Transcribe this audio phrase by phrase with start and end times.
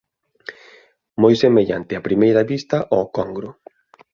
[1.21, 3.49] Moi semellante a primeira vista ao congro.